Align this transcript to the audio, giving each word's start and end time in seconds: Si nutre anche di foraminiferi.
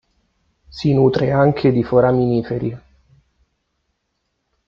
Si 0.67 0.93
nutre 0.95 1.29
anche 1.31 1.71
di 1.71 1.83
foraminiferi. 1.83 2.77